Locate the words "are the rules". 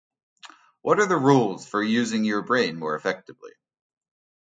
0.99-1.67